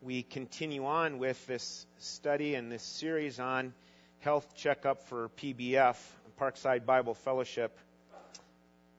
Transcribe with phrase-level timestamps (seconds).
[0.00, 3.74] we continue on with this study and this series on
[4.20, 5.96] health checkup for PBF,
[6.40, 7.76] Parkside Bible Fellowship.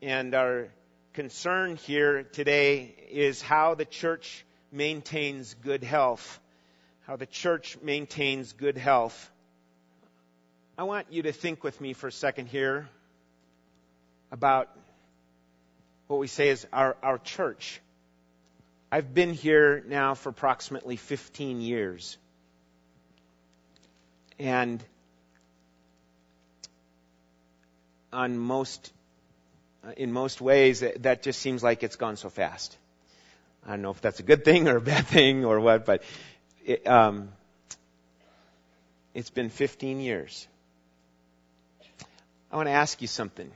[0.01, 0.67] And our
[1.13, 6.39] concern here today is how the church maintains good health.
[7.07, 9.31] How the church maintains good health.
[10.77, 12.89] I want you to think with me for a second here
[14.31, 14.69] about
[16.07, 17.81] what we say is our, our church.
[18.91, 22.17] I've been here now for approximately 15 years.
[24.39, 24.83] And
[28.11, 28.91] on most,
[29.85, 32.75] uh, in most ways, that just seems like it's gone so fast.
[33.63, 36.01] I don't know if that's a good thing or a bad thing or what, but
[36.65, 37.29] it, um,
[39.13, 40.47] it's been 15 years.
[42.51, 43.51] I want to ask you something.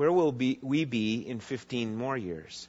[0.00, 2.66] Where will be, we be in 15 more years?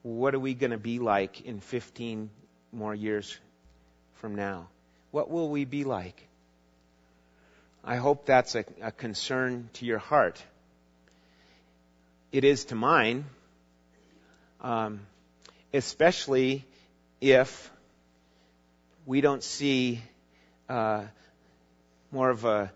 [0.00, 2.30] What are we going to be like in 15
[2.72, 3.38] more years
[4.14, 4.68] from now?
[5.10, 6.26] What will we be like?
[7.84, 10.42] I hope that's a, a concern to your heart.
[12.32, 13.26] It is to mine,
[14.62, 15.00] um,
[15.74, 16.64] especially
[17.20, 17.70] if
[19.04, 20.00] we don't see
[20.70, 21.02] uh,
[22.10, 22.72] more of a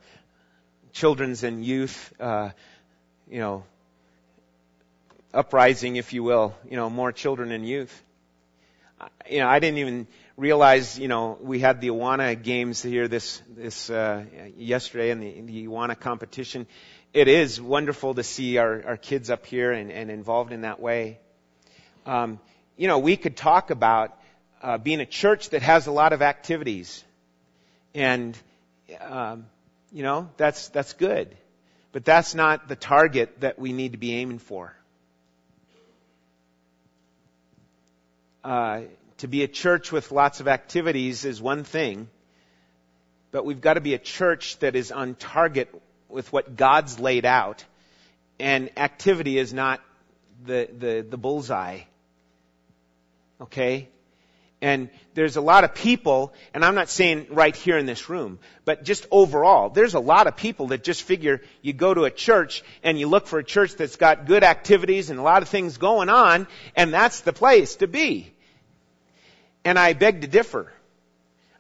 [0.97, 2.51] children's and youth, uh,
[3.29, 3.65] you know,
[5.35, 8.03] uprising, if you will, you know, more children and youth.
[9.31, 10.07] You know, I didn't even
[10.39, 14.25] realize, you know, we had the Awana games here this, this, uh,
[14.57, 16.67] yesterday and the, the Awana competition.
[17.13, 20.81] It is wonderful to see our, our kids up here and, and involved in that
[20.81, 21.19] way.
[22.07, 22.41] Um,
[22.79, 24.19] you know, we could talk about
[24.63, 27.05] uh, being a church that has a lot of activities,
[27.95, 28.35] and
[29.03, 29.47] um,
[29.97, 31.35] you know, that's, that's good.
[31.93, 34.77] But that's not the target that we need to be aiming for.
[38.45, 38.83] Uh,
[39.19, 42.11] to be a church with lots of activities is one thing,
[43.31, 45.75] but we've got to be a church that is on target
[46.11, 47.65] with what God's laid out,
[48.39, 49.81] and activity is not
[50.45, 51.81] the, the, the bullseye.
[53.41, 53.89] Okay?
[54.63, 58.39] And there's a lot of people, and I'm not saying right here in this room,
[58.65, 62.11] but just overall, there's a lot of people that just figure you go to a
[62.11, 65.49] church and you look for a church that's got good activities and a lot of
[65.49, 68.33] things going on, and that's the place to be.
[69.65, 70.73] And I beg to differ.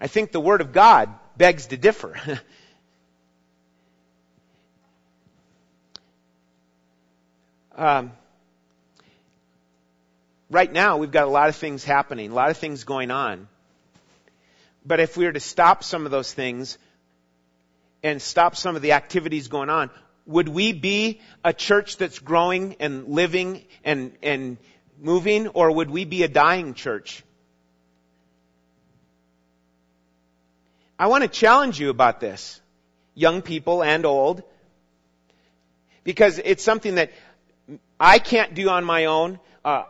[0.01, 2.17] I think the Word of God begs to differ.
[7.77, 8.13] um,
[10.51, 13.49] right now we've got a lot of things happening, a lot of things going on.
[14.85, 16.79] But if we were to stop some of those things
[18.03, 19.91] and stop some of the activities going on,
[20.27, 24.59] would we be a church that's growing and living and, and
[25.01, 27.23] moving, or would we be a dying church?
[30.99, 32.61] I want to challenge you about this,
[33.15, 34.43] young people and old,
[36.05, 37.13] because it's something that
[38.01, 39.39] I can't do on my own.
[39.65, 39.85] Uh,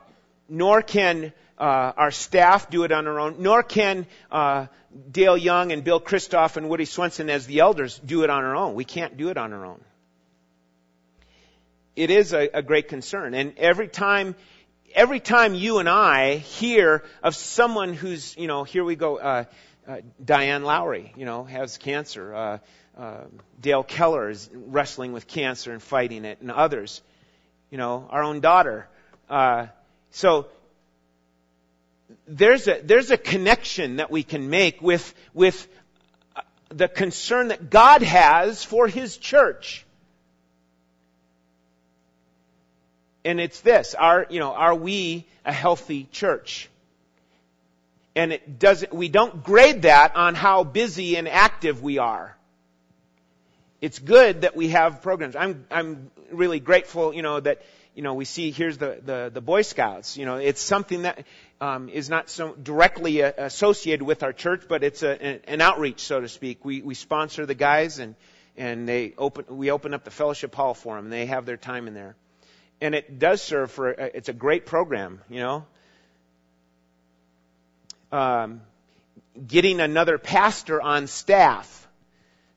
[0.48, 4.66] nor can uh, our staff do it on our own, nor can uh,
[5.10, 8.56] Dale Young and Bill Christoph and Woody Swenson as the elders do it on our
[8.56, 8.74] own.
[8.74, 9.80] We can't do it on our own.
[11.94, 14.34] It is a, a great concern, and every time,
[14.94, 19.44] every time you and I hear of someone who's, you know, here we go, uh,
[19.88, 22.34] uh Diane Lowry, you know, has cancer.
[22.34, 22.58] Uh,
[22.98, 23.24] uh,
[23.60, 27.02] Dale Keller is wrestling with cancer and fighting it, and others.
[27.70, 28.88] You know, our own daughter.
[29.28, 29.66] Uh,
[30.16, 30.46] so
[32.26, 35.68] there's a, there's a connection that we can make with, with
[36.34, 36.40] uh,
[36.70, 39.84] the concern that God has for His church.
[43.26, 46.70] And it's this, are, you know, are we a healthy church?
[48.14, 52.34] And it doesn't, we don't grade that on how busy and active we are.
[53.82, 55.36] It's good that we have programs.
[55.36, 57.60] I'm, I'm really grateful, you know, that
[57.96, 60.18] you know, we see here's the, the, the Boy Scouts.
[60.18, 61.24] You know, it's something that
[61.62, 66.00] um, is not so directly uh, associated with our church, but it's a, an outreach,
[66.00, 66.62] so to speak.
[66.62, 68.14] We, we sponsor the guys and,
[68.54, 71.56] and they open, we open up the fellowship hall for them and they have their
[71.56, 72.16] time in there.
[72.82, 75.64] And it does serve for, a, it's a great program, you know.
[78.12, 78.60] Um,
[79.48, 81.85] getting another pastor on staff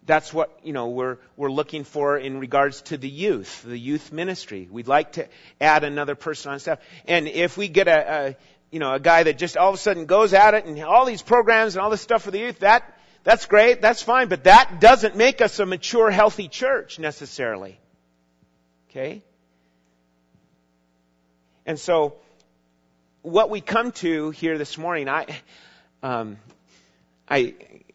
[0.09, 4.11] that's what, you know, we're, we're looking for in regards to the youth, the youth
[4.11, 4.67] ministry.
[4.69, 5.27] We'd like to
[5.61, 6.79] add another person on staff.
[7.07, 8.35] And if we get a, a
[8.71, 11.05] you know, a guy that just all of a sudden goes at it and all
[11.05, 14.45] these programs and all this stuff for the youth, that, that's great, that's fine, but
[14.45, 17.79] that doesn't make us a mature, healthy church necessarily.
[18.89, 19.21] Okay?
[21.67, 22.15] And so,
[23.21, 25.27] what we come to here this morning, I,
[26.01, 26.37] um,
[27.29, 27.53] I,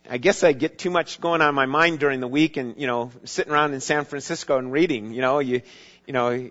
[0.09, 2.79] I guess I get too much going on in my mind during the week, and
[2.79, 5.13] you know, sitting around in San Francisco and reading.
[5.13, 5.63] You know, you,
[6.07, 6.51] you know,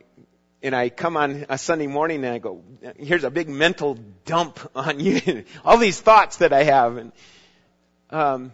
[0.64, 2.64] and I come on a Sunday morning and I go,
[2.98, 7.12] here's a big mental dump on you, all these thoughts that I have, and
[8.10, 8.54] um,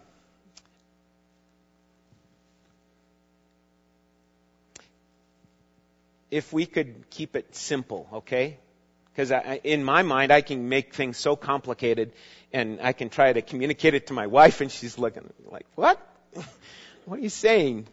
[6.32, 8.58] if we could keep it simple, okay?
[9.14, 9.32] Because
[9.64, 12.14] in my mind, I can make things so complicated,
[12.54, 16.00] and I can try to communicate it to my wife, and she's looking like, "What?
[17.06, 17.88] what are you saying?"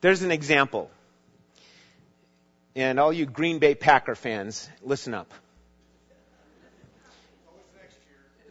[0.00, 0.90] There's an example,
[2.74, 5.32] and all you Green Bay Packer fans, listen up.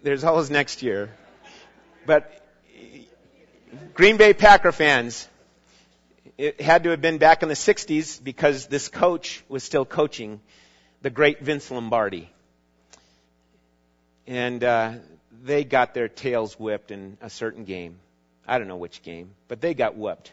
[0.01, 1.11] There's always next year,
[2.05, 2.41] but
[3.93, 5.27] Green Bay Packer fans,
[6.37, 10.39] it had to have been back in the 60s because this coach was still coaching
[11.01, 12.29] the great Vince Lombardi.
[14.27, 14.93] And uh,
[15.43, 17.97] they got their tails whipped in a certain game.
[18.47, 20.31] I don't know which game, but they got whooped.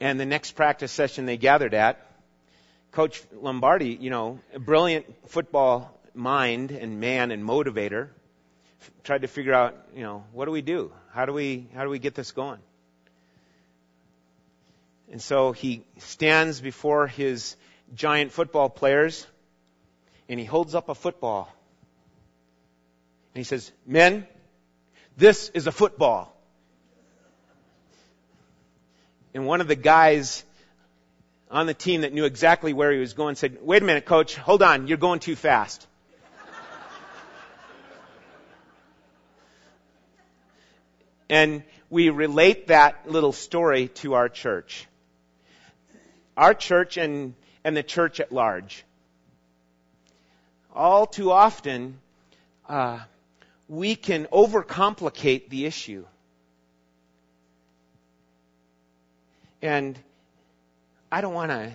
[0.00, 2.04] And the next practice session they gathered at,
[2.90, 8.08] Coach Lombardi, you know, a brilliant football mind and man and motivator,
[9.04, 10.92] tried to figure out, you know, what do we do?
[11.12, 12.58] How do we how do we get this going?
[15.12, 17.54] And so he stands before his
[17.94, 19.26] giant football players
[20.26, 21.54] and he holds up a football.
[23.34, 24.26] And he says, Men,
[25.18, 26.34] this is a football.
[29.34, 30.44] And one of the guys
[31.50, 34.34] on the team that knew exactly where he was going said, Wait a minute, coach,
[34.34, 35.86] hold on, you're going too fast.
[41.28, 44.86] and we relate that little story to our church
[46.36, 47.34] our church and,
[47.64, 48.84] and the church at large.
[50.74, 51.98] All too often,
[52.68, 53.00] uh,
[53.68, 56.04] we can overcomplicate the issue.
[59.60, 59.98] And
[61.10, 61.72] I don't want to,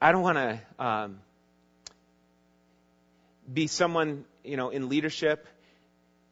[0.00, 1.18] I don't want to um,
[3.52, 5.46] be someone, you know, in leadership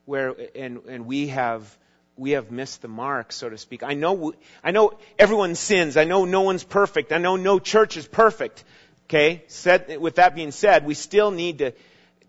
[0.07, 1.77] where, and, and we have
[2.21, 3.83] we have missed the mark, so to speak.
[3.83, 5.97] I know, I know everyone sins.
[5.97, 7.13] I know no one's perfect.
[7.13, 8.63] I know no church is perfect.
[9.09, 9.43] Okay?
[9.49, 11.73] Said, with that being said, we still need to,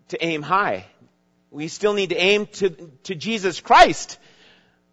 [0.08, 0.86] to aim high.
[1.50, 2.70] We still need to aim to,
[3.04, 4.18] to Jesus Christ,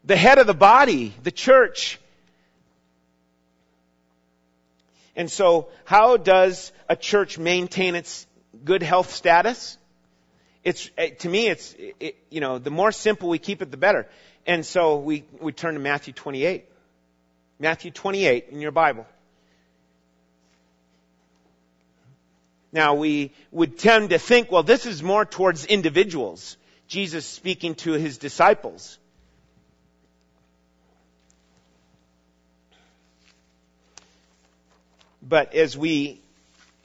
[0.04, 1.98] the head of the body, the church.
[5.16, 8.28] And so, how does a church maintain its
[8.66, 9.78] good health status?
[10.66, 13.78] It's, eh, to me, it's, it, you know, the more simple we keep it, the
[13.78, 14.10] better.
[14.46, 16.66] And so we, we turn to Matthew 28.
[17.60, 19.06] Matthew 28 in your Bible.
[22.72, 26.58] Now we would tend to think, well, this is more towards individuals.
[26.88, 28.98] Jesus speaking to his disciples.
[35.22, 36.22] But as we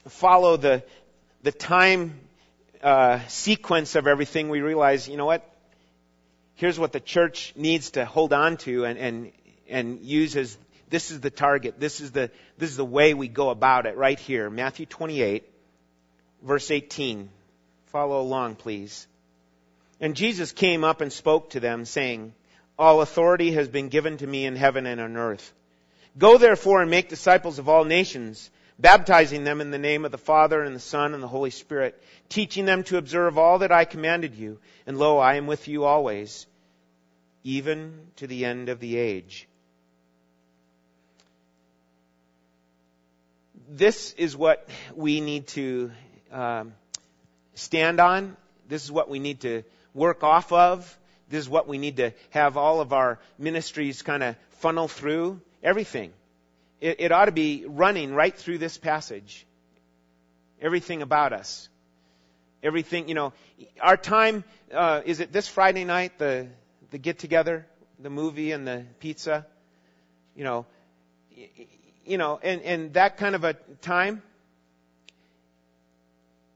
[0.08, 0.82] follow the,
[1.42, 2.18] the time
[2.82, 5.48] uh, sequence of everything, we realize, you know what?
[6.54, 9.32] Here's what the church needs to hold on to and, and,
[9.68, 10.56] and use as
[10.90, 11.80] this is the target.
[11.80, 14.50] This is the, this is the way we go about it right here.
[14.50, 15.44] Matthew 28,
[16.42, 17.28] verse 18.
[17.86, 19.06] Follow along, please.
[20.00, 22.34] And Jesus came up and spoke to them, saying,
[22.78, 25.52] All authority has been given to me in heaven and on earth.
[26.16, 30.18] Go therefore and make disciples of all nations, baptizing them in the name of the
[30.18, 33.84] Father and the Son and the Holy Spirit, teaching them to observe all that I
[33.84, 34.58] commanded you.
[34.86, 36.46] And lo, I am with you always,
[37.42, 39.48] even to the end of the age.
[43.68, 45.90] This is what we need to
[46.30, 46.74] um,
[47.54, 48.36] stand on.
[48.68, 49.62] This is what we need to
[49.94, 50.98] work off of.
[51.30, 55.40] This is what we need to have all of our ministries kind of funnel through.
[55.62, 56.12] Everything.
[56.84, 59.46] It, it ought to be running right through this passage.
[60.60, 61.68] Everything about us
[62.64, 63.32] everything, you know,
[63.80, 66.48] our time, uh, is it this Friday night, the,
[66.90, 67.66] the get together,
[68.00, 69.46] the movie and the pizza?
[70.34, 70.66] You know,
[72.04, 74.22] you know, and, and that kind of a time.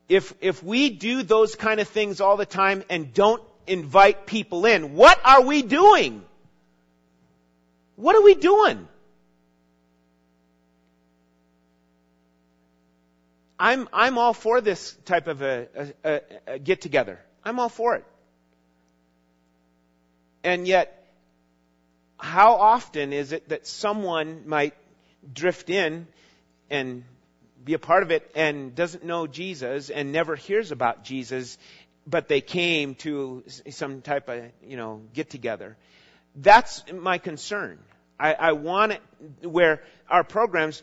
[0.08, 4.64] If, if we do those kind of things all the time and don't invite people
[4.64, 6.24] in, what are we doing?
[7.96, 8.88] What are we doing?
[13.58, 17.18] I'm, I'm all for this type of a, a, a get together.
[17.44, 18.04] I'm all for it.
[20.44, 20.94] And yet,
[22.18, 24.74] how often is it that someone might
[25.32, 26.06] drift in
[26.70, 27.04] and
[27.64, 31.58] be a part of it and doesn't know Jesus and never hears about Jesus,
[32.06, 35.76] but they came to some type of, you know, get together.
[36.34, 37.78] That's my concern.
[38.18, 39.02] I, I want it
[39.42, 40.82] where our programs,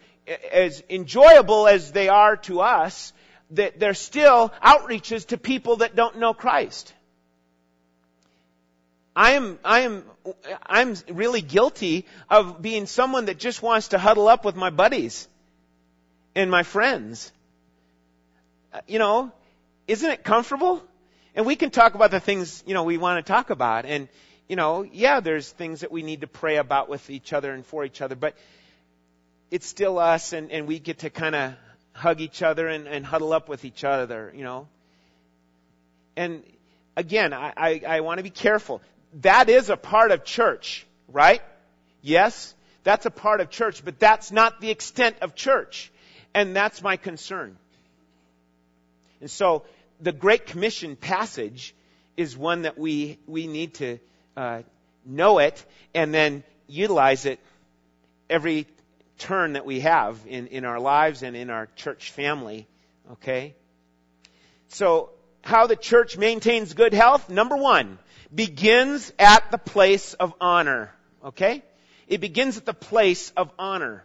[0.52, 3.14] as enjoyable as they are to us,
[3.52, 6.94] that they're still outreaches to people that don't know Christ.
[9.16, 10.04] I am, I am,
[10.66, 15.28] I'm really guilty of being someone that just wants to huddle up with my buddies
[16.36, 17.32] and my friends.
[18.74, 19.32] Uh, you know,
[19.88, 20.84] isn't it comfortable?
[21.34, 23.86] And we can talk about the things, you know, we want to talk about.
[23.86, 24.10] And,
[24.50, 27.66] you know, yeah, there's things that we need to pray about with each other and
[27.66, 28.36] for each other, but
[29.56, 31.54] it's still us and, and we get to kind of
[31.94, 34.68] hug each other and, and huddle up with each other, you know.
[36.18, 36.44] And
[36.98, 38.82] again, I, I, I want to be careful.
[39.22, 41.42] That is a part of church, right?
[42.02, 45.90] Yes, that's a part of church, but that's not the extent of church.
[46.34, 47.56] And that's my concern.
[49.22, 49.64] And so
[50.02, 51.74] the Great Commission passage
[52.18, 54.00] is one that we, we need to
[54.36, 54.64] uh,
[55.06, 57.40] know it and then utilize it
[58.30, 58.68] every
[59.18, 62.68] turn that we have in, in our lives and in our church family.
[63.14, 63.56] Okay?
[64.70, 67.30] So, how the church maintains good health?
[67.30, 68.00] Number one,
[68.34, 70.92] begins at the place of honor.
[71.24, 71.64] Okay?
[72.08, 74.04] It begins at the place of honor.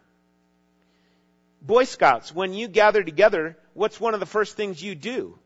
[1.62, 5.38] Boy Scouts, when you gather together, what's one of the first things you do?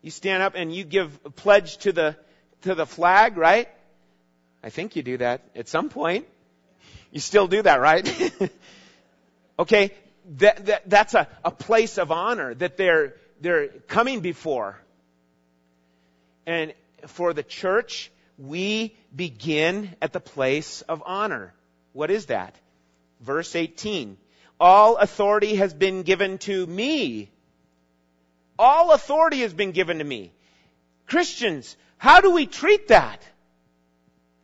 [0.00, 2.16] You stand up and you give a pledge to the,
[2.62, 3.68] to the flag, right?
[4.62, 6.26] I think you do that at some point.
[7.10, 8.06] You still do that, right?
[9.58, 9.92] okay,
[10.36, 14.78] that, that, that's a, a place of honor that they're, they're coming before.
[16.46, 16.74] And
[17.06, 21.54] for the church, we begin at the place of honor.
[21.92, 22.54] What is that?
[23.20, 24.16] Verse 18.
[24.60, 27.30] All authority has been given to me.
[28.58, 30.32] All authority has been given to me.
[31.06, 33.22] Christians, how do we treat that?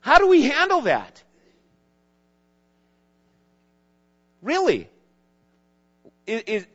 [0.01, 1.23] How do we handle that?
[4.45, 4.89] Really?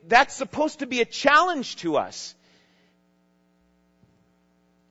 [0.08, 2.36] that's supposed to be a challenge to us.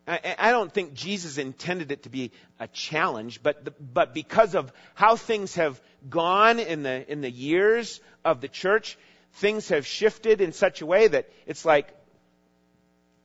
[0.07, 4.55] I, I, don't think Jesus intended it to be a challenge, but the, but because
[4.55, 8.99] of how things have gone in the in the years of the church,
[9.35, 11.89] things have shifted in such a way that it's like,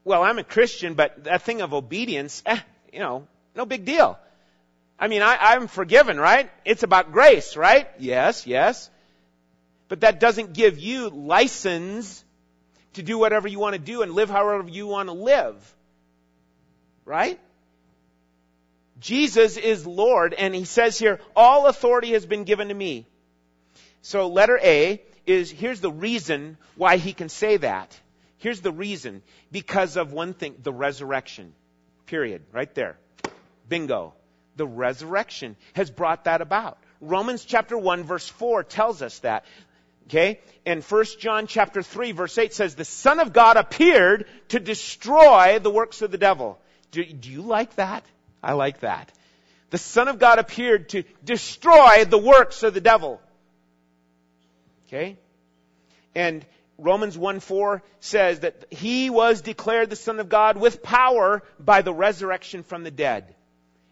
[0.04, 2.60] well, I'm a Christian, but that thing of obedience, eh,
[2.92, 4.18] you know, no big deal.
[4.98, 6.50] I mean, I, I'm forgiven, right?
[6.64, 7.88] It's about grace, right?
[7.98, 8.90] Yes, yes.
[9.88, 12.24] But that doesn't give you license
[12.94, 15.74] to do whatever you want to do and live however you want to live.
[17.04, 17.38] Right?
[19.00, 23.06] Jesus is Lord, and he says here, all authority has been given to me.
[24.02, 27.98] So letter A is, here's the reason why he can say that.
[28.38, 29.22] Here's the reason.
[29.50, 31.54] Because of one thing, the resurrection.
[32.06, 32.42] Period.
[32.52, 32.98] Right there.
[33.68, 34.14] Bingo.
[34.56, 36.78] The resurrection has brought that about.
[37.00, 39.44] Romans chapter 1 verse 4 tells us that.
[40.06, 40.40] Okay?
[40.66, 45.58] And 1 John chapter 3 verse 8 says, the Son of God appeared to destroy
[45.58, 46.58] the works of the devil.
[46.90, 48.04] Do, do you like that?
[48.42, 49.10] I like that.
[49.70, 53.20] The Son of God appeared to destroy the works of the devil.
[54.86, 55.18] Okay?
[56.14, 56.44] And
[56.78, 61.82] Romans 1 4 says that he was declared the Son of God with power by
[61.82, 63.34] the resurrection from the dead.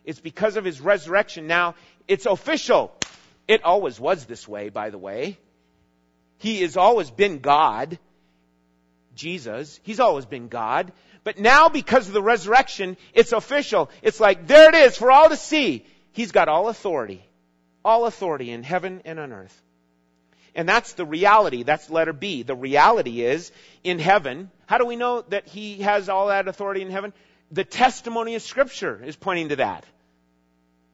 [0.05, 1.47] It's because of his resurrection.
[1.47, 1.75] Now,
[2.09, 2.93] it's official.
[3.49, 5.39] It always was this way, by the way.
[6.43, 8.01] He has always been God.
[9.15, 9.79] Jesus.
[9.85, 10.93] He's always been God.
[11.23, 13.91] But now because of the resurrection, it's official.
[14.03, 15.87] It's like, there it is for all to see.
[16.11, 17.25] He's got all authority.
[17.85, 19.63] All authority in heaven and on earth.
[20.57, 21.63] And that's the reality.
[21.63, 22.43] That's letter B.
[22.43, 23.53] The reality is,
[23.85, 27.13] in heaven, how do we know that He has all that authority in heaven?
[27.53, 29.85] The testimony of Scripture is pointing to that.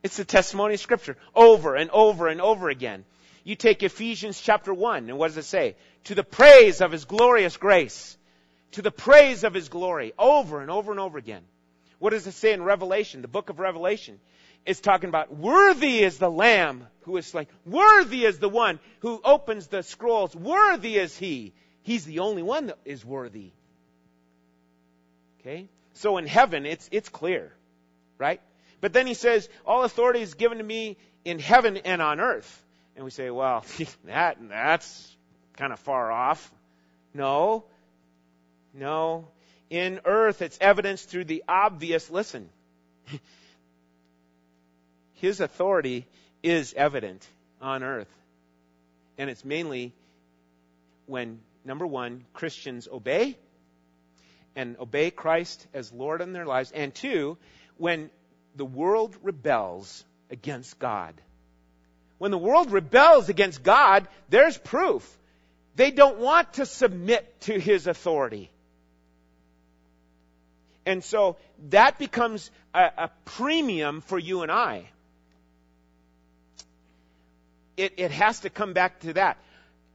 [0.02, 1.16] It's the testimony of Scripture.
[1.34, 3.06] Over and over and over again.
[3.44, 5.76] You take Ephesians chapter 1, and what does it say?
[6.04, 8.16] To the praise of His glorious grace.
[8.72, 10.12] To the praise of His glory.
[10.18, 11.42] Over and over and over again.
[11.98, 14.20] What does it say in Revelation, the book of Revelation?
[14.68, 17.46] is talking about worthy is the Lamb who is slain.
[17.64, 20.36] Worthy is the one who opens the scrolls.
[20.36, 21.54] Worthy is He.
[21.82, 23.52] He's the only one that is worthy.
[25.40, 25.68] Okay?
[25.94, 27.52] So in heaven, it's, it's clear.
[28.18, 28.42] Right?
[28.80, 32.64] But then he says, all authority is given to me in heaven and on earth.
[32.98, 33.64] And we say, well,
[34.06, 35.16] that, that's
[35.56, 36.52] kind of far off.
[37.14, 37.64] No.
[38.74, 39.28] No.
[39.70, 42.10] In earth, it's evidenced through the obvious.
[42.10, 42.48] Listen.
[45.14, 46.06] His authority
[46.42, 47.24] is evident
[47.62, 48.12] on earth.
[49.16, 49.94] And it's mainly
[51.06, 53.38] when, number one, Christians obey
[54.56, 57.38] and obey Christ as Lord in their lives, and two,
[57.76, 58.10] when
[58.56, 61.14] the world rebels against God.
[62.18, 65.18] When the world rebels against God, there's proof.
[65.76, 68.50] They don't want to submit to His authority.
[70.84, 71.36] And so
[71.68, 74.88] that becomes a, a premium for you and I.
[77.76, 79.38] It, it has to come back to that.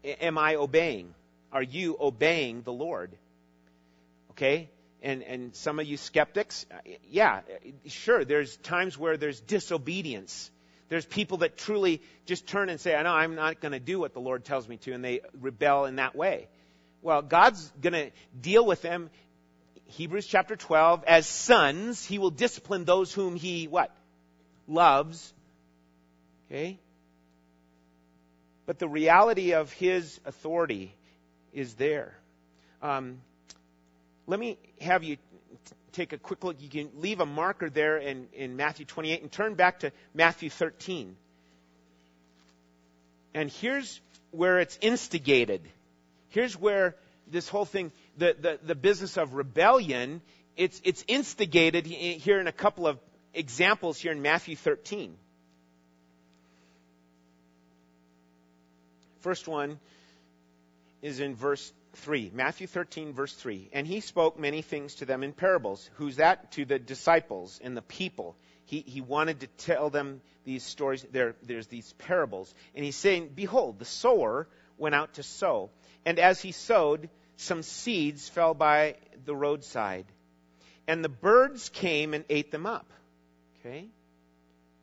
[0.06, 1.14] Am I obeying?
[1.52, 3.12] Are you obeying the Lord?
[4.32, 4.70] Okay?
[5.02, 6.78] And, and some of you skeptics, uh,
[7.10, 7.42] yeah,
[7.88, 10.50] sure, there's times where there's disobedience.
[10.90, 14.00] There's people that truly just turn and say, I know I'm not going to do
[14.00, 16.48] what the Lord tells me to, and they rebel in that way.
[17.02, 19.10] Well, God's going to deal with them.
[19.86, 23.96] Hebrews chapter 12, as sons, He will discipline those whom He, what?
[24.68, 25.34] Loves.
[26.50, 26.80] Okay?
[28.66, 30.96] But the reality of His authority
[31.52, 32.16] is there.
[32.82, 33.20] Um,
[34.26, 35.18] let me have you
[35.94, 36.58] take a quick look.
[36.60, 40.50] You can leave a marker there in, in Matthew 28 and turn back to Matthew
[40.50, 41.16] 13.
[43.34, 45.62] And here's where it's instigated.
[46.30, 46.96] Here's where
[47.28, 50.22] this whole thing, the, the, the business of rebellion,
[50.58, 53.00] it's, it's instigated here in a couple of
[53.34, 55.16] examples here in Matthew 13.
[59.22, 59.80] First one
[61.02, 62.32] is in verse 3.
[62.34, 63.70] Matthew 13, verse 3.
[63.74, 65.90] And he spoke many things to them in parables.
[65.96, 66.52] Who's that?
[66.54, 68.36] To the disciples and the people.
[68.66, 71.06] He, he wanted to tell them these stories.
[71.12, 72.54] There, there's these parables.
[72.76, 74.48] And he's saying, Behold, the sower
[74.78, 75.70] went out to sow.
[76.06, 78.96] And as he sowed, some seeds fell by
[79.26, 80.06] the roadside.
[80.88, 82.90] And the birds came and ate them up.
[83.60, 83.88] Okay?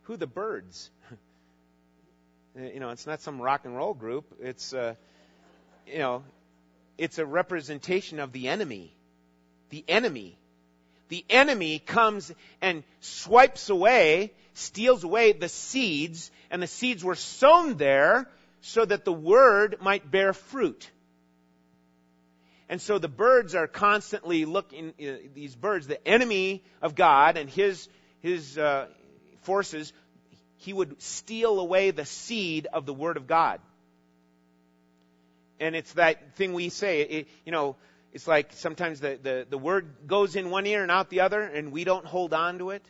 [0.02, 0.90] Who the birds?
[2.56, 4.24] you know, it's not some rock and roll group.
[4.40, 4.94] It's, uh,
[5.86, 6.22] you know,
[7.00, 8.94] it's a representation of the enemy.
[9.70, 10.36] The enemy.
[11.08, 17.78] The enemy comes and swipes away, steals away the seeds, and the seeds were sown
[17.78, 18.28] there
[18.60, 20.90] so that the word might bear fruit.
[22.68, 27.48] And so the birds are constantly looking, uh, these birds, the enemy of God and
[27.48, 27.88] his,
[28.20, 28.88] his uh,
[29.40, 29.94] forces,
[30.58, 33.58] he would steal away the seed of the Word of God
[35.60, 37.02] and it's that thing we say.
[37.02, 37.76] It, you know,
[38.12, 41.42] it's like sometimes the, the, the word goes in one ear and out the other,
[41.42, 42.84] and we don't hold on to it.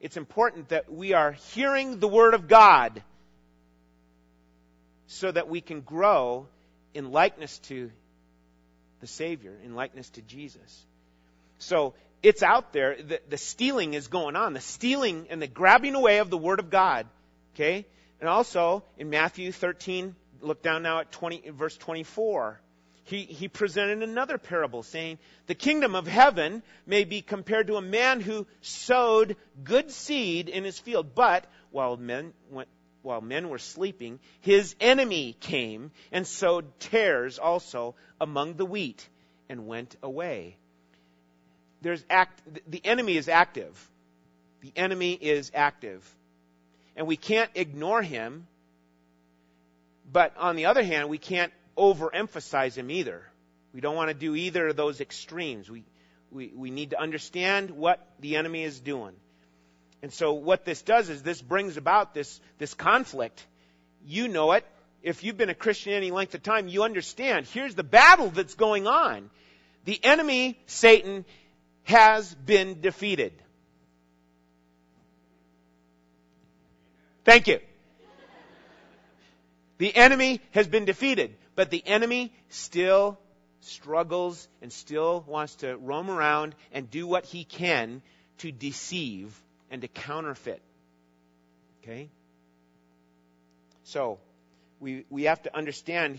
[0.00, 3.02] It's important that we are hearing the word of God
[5.06, 6.48] so that we can grow
[6.94, 7.90] in likeness to
[9.00, 10.84] the Savior, in likeness to Jesus.
[11.58, 12.96] So it's out there.
[13.00, 14.54] The, the stealing is going on.
[14.54, 17.06] The stealing and the grabbing away of the Word of God.
[17.54, 17.86] Okay?
[18.20, 22.60] And also in Matthew 13, look down now at 20, verse 24.
[23.04, 27.82] He, he presented another parable saying, The kingdom of heaven may be compared to a
[27.82, 32.68] man who sowed good seed in his field, but while men went,
[33.02, 39.06] while men were sleeping, his enemy came and sowed tares also among the wheat
[39.50, 40.56] and went away.
[41.82, 43.90] There's act, the enemy is active.
[44.62, 46.02] The enemy is active.
[46.96, 48.46] And we can't ignore him
[50.14, 53.20] but on the other hand, we can't overemphasize him either.
[53.74, 55.68] We don't want to do either of those extremes.
[55.68, 55.82] We,
[56.30, 59.16] we, we need to understand what the enemy is doing.
[60.02, 63.44] And so what this does is this brings about this, this conflict.
[64.06, 64.64] You know it.
[65.02, 67.46] If you've been a Christian any length of time, you understand.
[67.46, 69.30] Here's the battle that's going on.
[69.84, 71.24] The enemy, Satan,
[71.82, 73.32] has been defeated.
[77.24, 77.58] Thank you.
[79.78, 83.18] The enemy has been defeated, but the enemy still
[83.60, 88.02] struggles and still wants to roam around and do what he can
[88.38, 89.34] to deceive
[89.70, 90.62] and to counterfeit.
[91.82, 92.08] Okay?
[93.84, 94.18] So,
[94.80, 96.18] we, we have to understand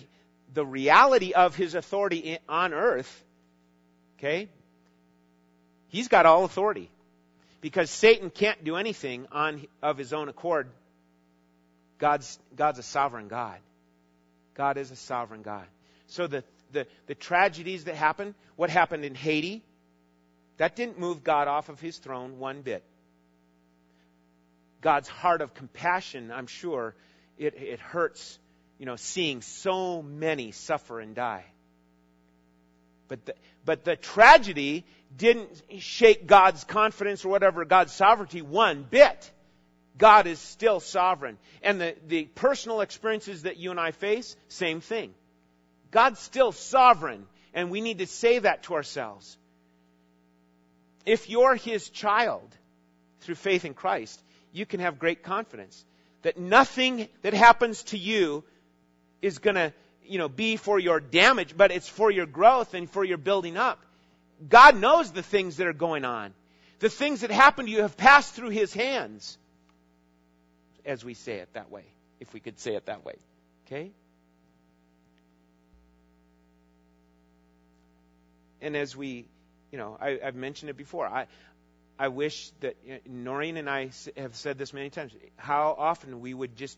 [0.53, 3.23] the reality of his authority on earth.
[4.17, 4.49] Okay?
[5.87, 6.89] He's got all authority.
[7.61, 10.69] Because Satan can't do anything on, of his own accord
[11.97, 13.57] God's, God's a sovereign God.
[14.53, 15.65] God is a sovereign God.
[16.07, 19.63] So the, the, the tragedies that happened, what happened in Haiti,
[20.57, 22.83] that didn't move God off of his throne one bit.
[24.81, 26.95] God's heart of compassion, I'm sure,
[27.37, 28.39] it, it hurts,
[28.77, 31.45] you know, seeing so many suffer and die.
[33.07, 39.31] But the, but the tragedy didn't shake God's confidence or whatever, God's sovereignty one bit.
[39.97, 41.37] God is still sovereign.
[41.61, 45.13] And the, the personal experiences that you and I face, same thing.
[45.91, 49.37] God's still sovereign, and we need to say that to ourselves.
[51.05, 52.55] If you're His child
[53.21, 55.85] through faith in Christ, you can have great confidence
[56.23, 58.43] that nothing that happens to you
[59.21, 59.71] is going to,
[60.03, 63.57] you know, be for your damage, but it's for your growth and for your building
[63.57, 63.79] up.
[64.49, 66.33] God knows the things that are going on.
[66.79, 69.37] The things that happen to you have passed through His hands,
[70.85, 71.83] as we say it that way,
[72.19, 73.15] if we could say it that way.
[73.65, 73.91] Okay?
[78.61, 79.27] And as we,
[79.71, 81.05] you know, I, have mentioned it before.
[81.05, 81.27] I,
[81.97, 82.75] I wish that
[83.07, 85.13] Noreen and I have said this many times.
[85.37, 86.77] How often we would just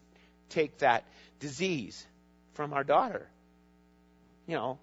[0.50, 1.06] take that
[1.40, 2.06] disease
[2.54, 3.28] from our daughter.
[4.48, 4.80] You know,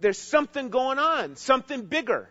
[0.00, 2.28] there's something going on, something bigger.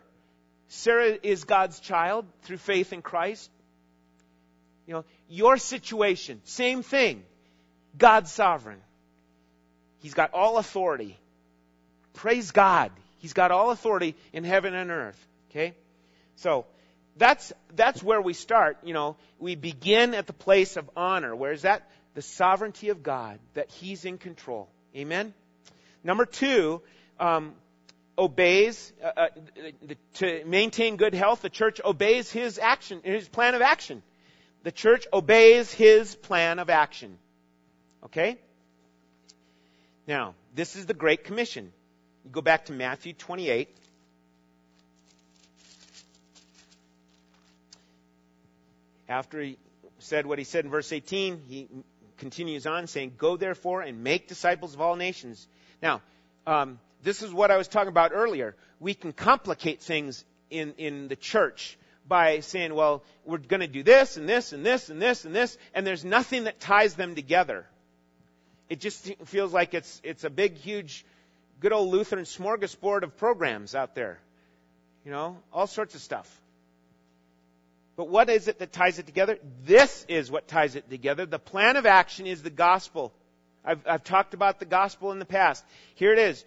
[0.68, 3.50] Sarah is God's child through faith in Christ.
[4.86, 7.22] You know, your situation, same thing.
[7.96, 8.80] God's sovereign.
[10.00, 11.18] He's got all authority.
[12.14, 12.92] Praise God.
[13.18, 15.26] He's got all authority in heaven and earth.
[15.50, 15.74] Okay?
[16.36, 16.66] So,
[17.16, 18.78] that's, that's where we start.
[18.84, 21.34] You know, we begin at the place of honor.
[21.34, 21.90] Where is that?
[22.14, 24.68] The sovereignty of God, that He's in control.
[24.96, 25.34] Amen?
[26.04, 26.80] Number two,
[27.18, 27.54] um,
[28.16, 29.28] obeys, uh, uh,
[30.14, 34.02] to maintain good health, the church obeys His action, His plan of action.
[34.68, 37.16] The church obeys His plan of action.
[38.04, 38.36] Okay?
[40.06, 41.72] Now, this is the Great Commission.
[42.22, 43.74] You go back to Matthew 28.
[49.08, 49.56] After he
[50.00, 51.68] said what he said in verse 18, he
[52.18, 55.48] continues on saying, Go therefore and make disciples of all nations.
[55.80, 56.02] Now,
[56.46, 58.54] um, this is what I was talking about earlier.
[58.80, 61.77] We can complicate things in, in the church
[62.08, 65.34] by saying, well, we're going to do this and this and this and this and
[65.34, 67.66] this, and there's nothing that ties them together.
[68.68, 71.04] It just feels like it's, it's a big, huge,
[71.60, 74.18] good old Lutheran smorgasbord of programs out there.
[75.04, 76.28] You know, all sorts of stuff.
[77.96, 79.38] But what is it that ties it together?
[79.64, 81.26] This is what ties it together.
[81.26, 83.12] The plan of action is the gospel.
[83.64, 85.64] I've, I've talked about the gospel in the past.
[85.94, 86.44] Here it is.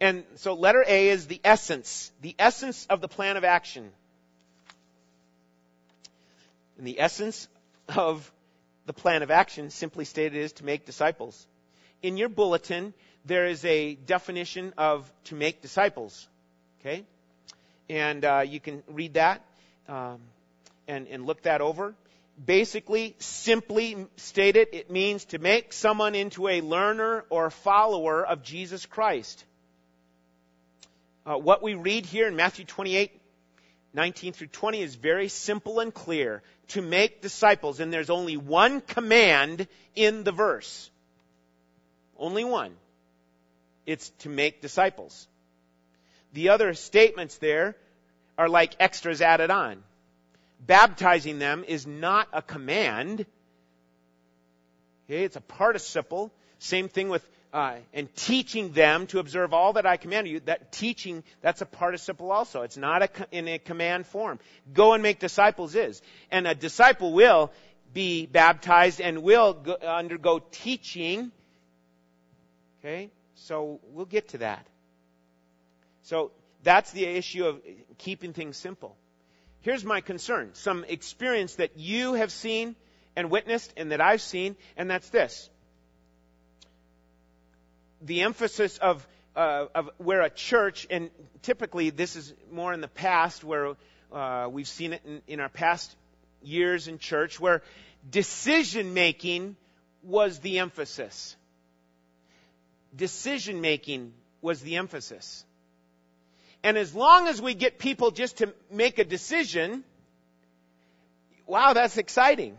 [0.00, 3.90] And so letter A is the essence, the essence of the plan of action.
[6.84, 7.48] And the essence
[7.96, 8.30] of
[8.84, 11.46] the plan of action, simply stated, is to make disciples.
[12.02, 12.92] In your bulletin,
[13.24, 16.28] there is a definition of to make disciples.
[16.80, 17.06] Okay?
[17.88, 19.42] And uh, you can read that.
[19.88, 20.18] Um,
[20.86, 21.94] and, and look that over.
[22.44, 28.84] Basically, simply stated, it means to make someone into a learner or follower of Jesus
[28.84, 29.42] Christ.
[31.24, 33.10] Uh, what we read here in Matthew 28,
[33.94, 36.42] 19 through 20 is very simple and clear.
[36.68, 40.90] To make disciples, and there's only one command in the verse.
[42.18, 42.74] Only one.
[43.86, 45.28] It's to make disciples.
[46.32, 47.76] The other statements there
[48.38, 49.82] are like extras added on
[50.66, 53.26] baptizing them is not a command.
[55.06, 56.32] Okay, it's a participle.
[56.58, 60.40] Same thing with uh, and teaching them to observe all that I command you.
[60.40, 62.62] That teaching, that's a participle also.
[62.62, 64.40] It's not a, in a command form.
[64.72, 67.52] Go and make disciples is, and a disciple will
[67.94, 71.30] be baptized and will go, undergo teaching.
[72.80, 74.66] Okay, so we'll get to that.
[76.02, 76.32] So
[76.64, 77.62] that's the issue of
[77.98, 78.96] keeping things simple.
[79.60, 82.74] Here's my concern some experience that you have seen
[83.14, 85.48] and witnessed and that I've seen, and that's this.
[88.04, 91.10] The emphasis of, uh, of where a church, and
[91.42, 93.74] typically this is more in the past where
[94.12, 95.94] uh, we've seen it in, in our past
[96.42, 97.62] years in church, where
[98.08, 99.56] decision making
[100.02, 101.34] was the emphasis.
[102.94, 104.12] Decision making
[104.42, 105.44] was the emphasis.
[106.62, 109.84] And as long as we get people just to make a decision,
[111.46, 112.56] wow, that's exciting.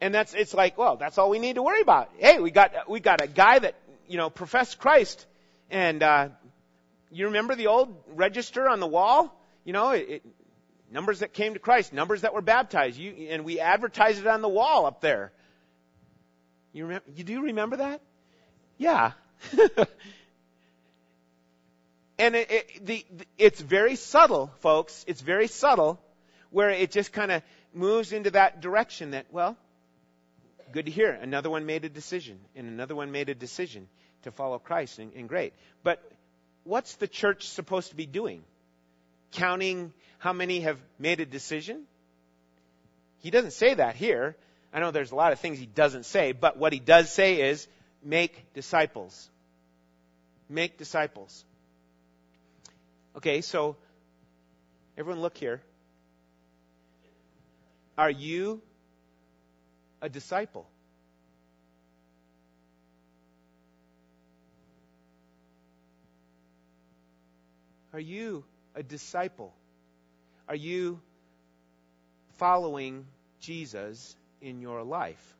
[0.00, 2.10] And that's, it's like, well, that's all we need to worry about.
[2.18, 3.74] Hey, we got, we got a guy that,
[4.08, 5.26] you know, profess Christ.
[5.70, 6.28] And, uh,
[7.10, 9.40] you remember the old register on the wall?
[9.64, 10.26] You know, it, it,
[10.90, 12.98] numbers that came to Christ, numbers that were baptized.
[12.98, 15.32] You, and we advertised it on the wall up there.
[16.72, 18.00] You remember, you do remember that?
[18.78, 19.12] Yeah.
[22.18, 23.04] And it, it, the,
[23.38, 25.04] it's very subtle, folks.
[25.08, 26.00] It's very subtle
[26.50, 29.56] where it just kind of moves into that direction that, well,
[30.74, 31.12] good to hear.
[31.12, 33.88] Another one made a decision, and another one made a decision
[34.24, 35.54] to follow Christ, and, and great.
[35.84, 36.02] But
[36.64, 38.42] what's the church supposed to be doing?
[39.32, 41.84] Counting how many have made a decision?
[43.20, 44.36] He doesn't say that here.
[44.72, 47.40] I know there's a lot of things he doesn't say, but what he does say
[47.40, 47.66] is
[48.02, 49.30] make disciples
[50.48, 51.44] Make disciples.
[53.16, 53.76] Okay, so
[54.98, 55.62] everyone look here.
[57.96, 58.60] Are you
[60.04, 60.66] a disciple?
[67.94, 69.54] Are you a disciple?
[70.46, 71.00] Are you
[72.36, 73.06] following
[73.40, 75.34] Jesus in your life?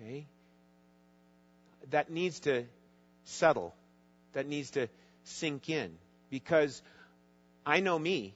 [0.00, 0.24] Okay?
[1.90, 2.64] That needs to
[3.24, 3.74] settle.
[4.32, 4.88] That needs to
[5.24, 5.98] sink in.
[6.30, 6.80] Because
[7.66, 8.32] I know me.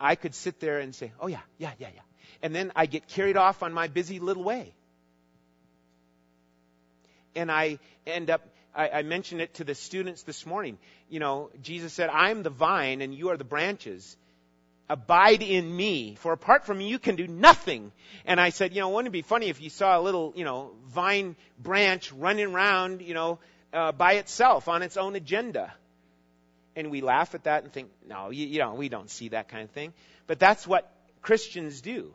[0.00, 2.05] I could sit there and say, oh yeah, yeah, yeah, yeah.
[2.42, 4.72] And then I get carried off on my busy little way.
[7.34, 8.42] And I end up
[8.76, 10.78] I, I mentioned it to the students this morning.
[11.08, 14.16] You know, Jesus said, I'm the vine and you are the branches.
[14.88, 17.90] Abide in me, for apart from me you can do nothing.
[18.24, 20.44] And I said, you know, wouldn't it be funny if you saw a little, you
[20.44, 23.38] know, vine branch running around, you know,
[23.72, 25.72] uh, by itself on its own agenda?
[26.76, 29.48] And we laugh at that and think, no, you, you know, we don't see that
[29.48, 29.92] kind of thing.
[30.26, 32.12] But that's what Christians do.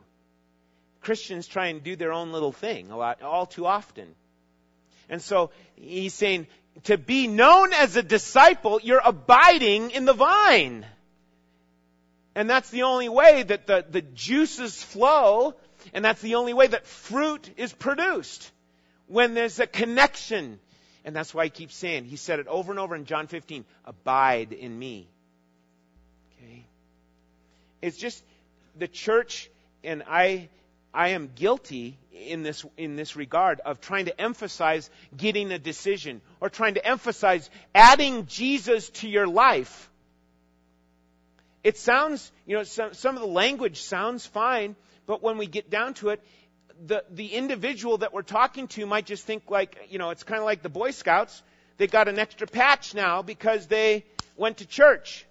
[1.02, 4.14] Christians try and do their own little thing a lot, all too often.
[5.08, 6.46] And so he's saying,
[6.84, 10.86] to be known as a disciple, you're abiding in the vine.
[12.34, 15.54] And that's the only way that the, the juices flow,
[15.92, 18.50] and that's the only way that fruit is produced.
[19.06, 20.58] When there's a connection.
[21.04, 23.64] And that's why he keeps saying, he said it over and over in John 15,
[23.84, 25.08] abide in me.
[26.38, 26.64] Okay?
[27.82, 28.22] It's just
[28.78, 29.50] the church,
[29.84, 30.48] and I
[30.94, 36.20] I am guilty in this, in this regard of trying to emphasize getting a decision
[36.40, 39.90] or trying to emphasize adding Jesus to your life.
[41.64, 44.76] It sounds, you know, some, some of the language sounds fine,
[45.06, 46.22] but when we get down to it,
[46.84, 50.40] the, the individual that we're talking to might just think like, you know, it's kind
[50.40, 51.42] of like the Boy Scouts.
[51.76, 54.04] They got an extra patch now because they
[54.36, 55.24] went to church.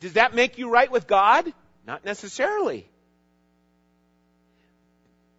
[0.00, 1.52] Does that make you right with God?
[1.86, 2.89] Not necessarily.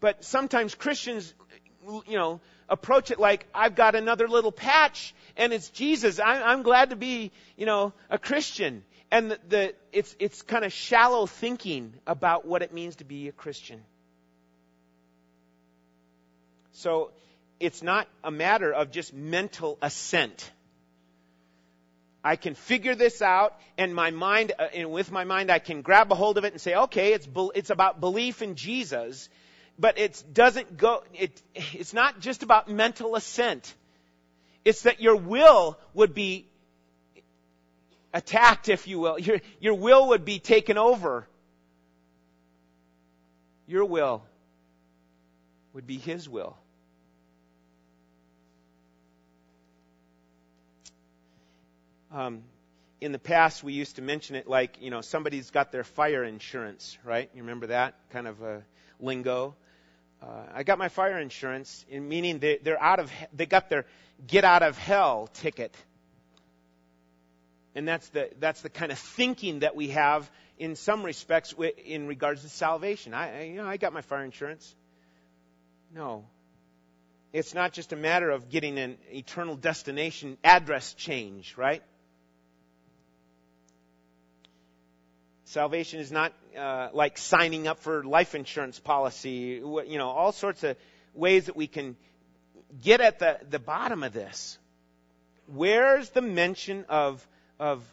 [0.01, 1.33] But sometimes Christians,
[1.87, 6.19] you know, approach it like, I've got another little patch and it's Jesus.
[6.19, 8.83] I'm, I'm glad to be, you know, a Christian.
[9.11, 13.29] And the, the it's, it's kind of shallow thinking about what it means to be
[13.29, 13.81] a Christian.
[16.73, 17.11] So
[17.59, 20.51] it's not a matter of just mental assent.
[22.23, 25.81] I can figure this out, and my mind, uh, and with my mind, I can
[25.81, 29.27] grab a hold of it and say, okay, it's it's about belief in Jesus,
[29.81, 33.73] but it doesn't go, it, it's not just about mental assent.
[34.63, 36.45] It's that your will would be
[38.13, 39.17] attacked, if you will.
[39.17, 41.27] Your, your will would be taken over.
[43.65, 44.23] Your will
[45.73, 46.55] would be His will.
[52.11, 52.43] Um,
[52.99, 56.23] in the past, we used to mention it like, you know, somebody's got their fire
[56.23, 57.31] insurance, right?
[57.33, 58.61] You remember that kind of a
[58.99, 59.55] lingo?
[60.21, 63.85] Uh, I got my fire insurance, meaning they, they're out of, they got their
[64.25, 65.75] get out of hell ticket.
[67.73, 70.29] And that's the, that's the kind of thinking that we have
[70.59, 71.55] in some respects
[71.85, 73.13] in regards to salvation.
[73.13, 74.75] I, you know, I got my fire insurance.
[75.93, 76.25] No.
[77.33, 81.81] It's not just a matter of getting an eternal destination address change, right?
[85.51, 90.63] Salvation is not uh, like signing up for life insurance policy, you know, all sorts
[90.63, 90.77] of
[91.13, 91.97] ways that we can
[92.81, 94.57] get at the, the bottom of this.
[95.47, 97.27] Where's the mention of,
[97.59, 97.83] of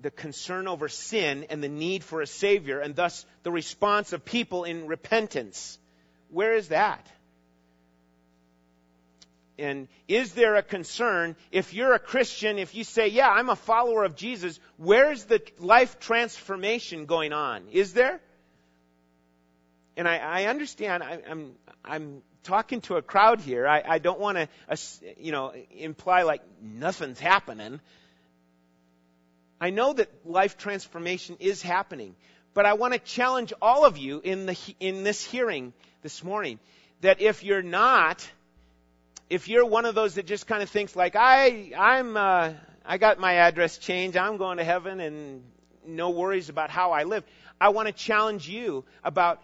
[0.00, 4.24] the concern over sin and the need for a Savior and thus the response of
[4.24, 5.80] people in repentance?
[6.28, 7.04] Where is that?
[9.60, 13.56] And is there a concern if you're a Christian, if you say, yeah, I'm a
[13.56, 17.64] follower of Jesus, where's the life transformation going on?
[17.70, 18.20] Is there?
[19.96, 21.52] And I, I understand, I, I'm,
[21.84, 23.68] I'm talking to a crowd here.
[23.68, 24.78] I, I don't want to,
[25.18, 27.80] you know, imply like nothing's happening.
[29.60, 32.14] I know that life transformation is happening,
[32.54, 36.58] but I want to challenge all of you in the in this hearing this morning
[37.02, 38.26] that if you're not
[39.30, 42.52] if you're one of those that just kind of thinks like I I'm uh,
[42.84, 45.44] I got my address changed, I'm going to heaven and
[45.86, 47.24] no worries about how I live.
[47.60, 49.40] I want to challenge you about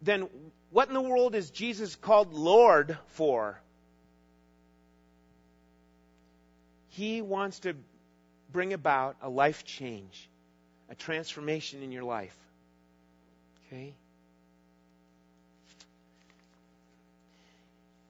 [0.00, 0.28] then
[0.70, 3.60] what in the world is Jesus called Lord for?
[6.88, 7.74] He wants to
[8.52, 10.30] bring about a life change,
[10.88, 12.36] a transformation in your life.
[13.66, 13.94] Okay?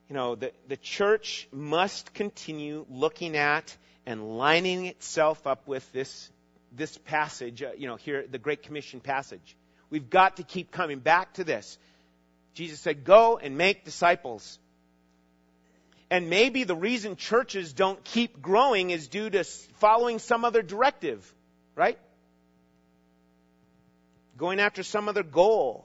[0.09, 6.31] You know, the, the church must continue looking at and lining itself up with this,
[6.73, 9.57] this passage, uh, you know, here, the Great Commission passage.
[9.91, 11.77] We've got to keep coming back to this.
[12.55, 14.59] Jesus said, Go and make disciples.
[16.09, 19.43] And maybe the reason churches don't keep growing is due to
[19.79, 21.35] following some other directive,
[21.75, 21.99] right?
[24.37, 25.85] Going after some other goal.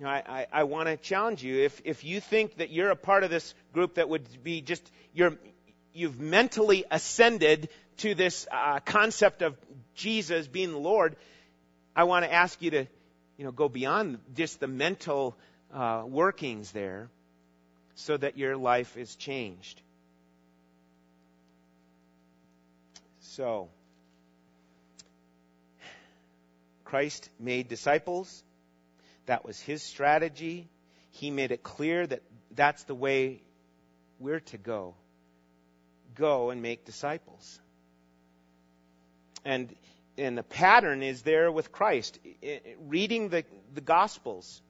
[0.00, 1.62] You know, I, I, I want to challenge you.
[1.62, 4.82] If, if you think that you're a part of this group that would be just,
[5.12, 5.36] you're,
[5.92, 9.58] you've mentally ascended to this uh, concept of
[9.94, 11.16] Jesus being the Lord,
[11.94, 12.86] I want to ask you to,
[13.36, 15.36] you know, go beyond just the mental
[15.74, 17.10] uh, workings there
[17.94, 19.82] so that your life is changed.
[23.20, 23.68] So,
[26.86, 28.42] Christ made disciples.
[29.30, 30.68] That was his strategy.
[31.12, 33.42] He made it clear that that's the way
[34.18, 34.96] we're to go.
[36.16, 37.60] Go and make disciples.
[39.44, 39.72] And
[40.18, 42.18] and the pattern is there with Christ.
[42.80, 44.60] Reading the, the Gospels,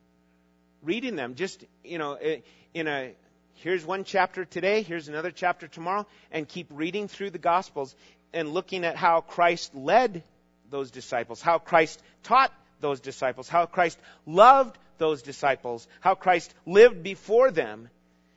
[0.83, 2.19] reading them, just, you know,
[2.75, 3.15] in a,
[3.55, 7.97] here's one chapter today, here's another chapter tomorrow, and keep reading through the Gospels
[8.35, 10.23] and looking at how Christ led
[10.69, 17.03] those disciples, how Christ taught those disciples, how Christ loved those disciples, how Christ lived
[17.03, 17.89] before them,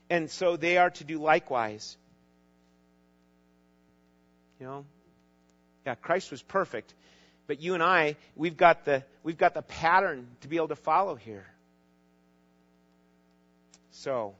[0.10, 1.98] and so they are to do likewise.
[4.60, 4.86] You know?
[5.86, 6.94] Yeah, Christ was perfect,
[7.48, 10.76] but you and I, we've got the we've got the pattern to be able to
[10.76, 11.46] follow here.
[13.92, 14.36] So,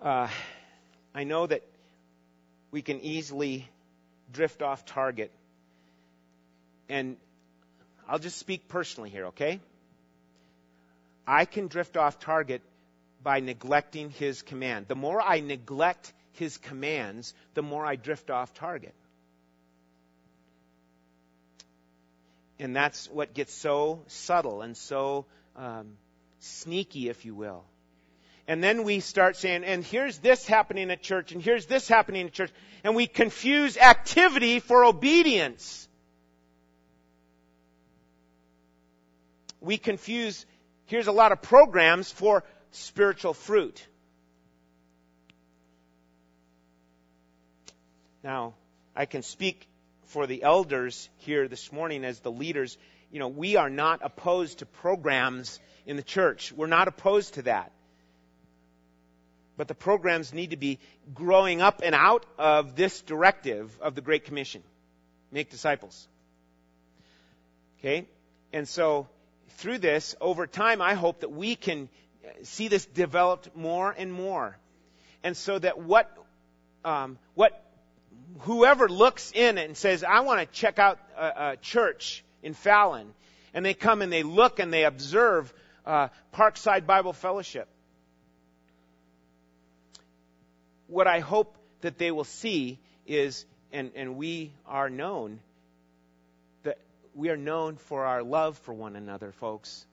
[0.00, 0.28] uh,
[1.14, 1.62] I know that
[2.70, 3.68] we can easily
[4.32, 5.30] drift off target.
[6.88, 7.16] And
[8.08, 9.60] I'll just speak personally here, okay?
[11.26, 12.62] I can drift off target
[13.22, 14.86] by neglecting his command.
[14.86, 18.94] The more I neglect his commands, the more I drift off target.
[22.58, 25.96] And that's what gets so subtle and so um,
[26.38, 27.64] sneaky, if you will.
[28.48, 32.26] And then we start saying, and here's this happening at church, and here's this happening
[32.26, 32.52] at church,
[32.84, 35.85] and we confuse activity for obedience.
[39.66, 40.46] We confuse,
[40.84, 43.84] here's a lot of programs for spiritual fruit.
[48.22, 48.54] Now,
[48.94, 49.66] I can speak
[50.04, 52.78] for the elders here this morning as the leaders.
[53.10, 56.52] You know, we are not opposed to programs in the church.
[56.52, 57.72] We're not opposed to that.
[59.56, 60.78] But the programs need to be
[61.12, 64.62] growing up and out of this directive of the Great Commission
[65.32, 66.06] make disciples.
[67.80, 68.06] Okay?
[68.52, 69.08] And so,
[69.50, 71.88] through this, over time, I hope that we can
[72.42, 74.56] see this developed more and more.
[75.22, 76.10] And so that what,
[76.84, 77.62] um, what
[78.40, 83.12] whoever looks in and says, I want to check out a, a, church in Fallon,
[83.54, 85.52] and they come and they look and they observe
[85.84, 87.68] uh, Parkside Bible Fellowship.
[90.86, 95.40] What I hope that they will see is, and, and we are known,
[97.16, 99.84] we are known for our love for one another, folks.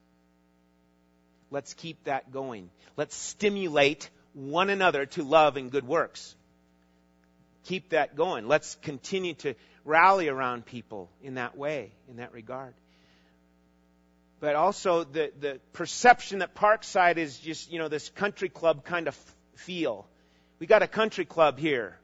[1.49, 2.69] Let's keep that going.
[2.95, 6.35] Let's stimulate one another to love and good works.
[7.65, 8.47] Keep that going.
[8.47, 9.55] Let's continue to
[9.85, 12.73] rally around people in that way, in that regard
[14.43, 19.07] but also the, the perception that Parkside is just, you know, this country club kind
[19.07, 19.15] of
[19.55, 20.05] feel.
[20.59, 21.97] We got a country club here.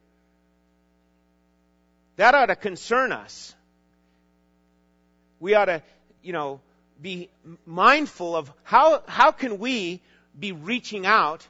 [2.15, 3.53] That ought to concern us.
[5.39, 5.81] We ought to,
[6.21, 6.61] you know,
[7.01, 7.29] be
[7.65, 10.01] mindful of how, how can we
[10.37, 11.47] be reaching out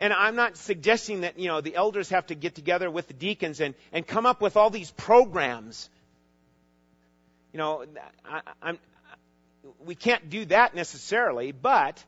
[0.00, 3.14] and I'm not suggesting that, you know, the elders have to get together with the
[3.14, 5.88] deacons and, and come up with all these programs.
[7.52, 7.84] You know,
[8.24, 8.78] I, I'm,
[9.84, 12.04] we can't do that necessarily, but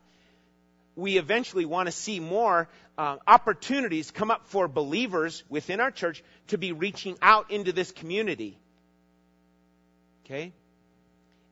[0.97, 6.25] we eventually want to see more uh, opportunities come up for believers within our church
[6.49, 8.59] to be reaching out into this community.
[10.25, 10.53] Okay?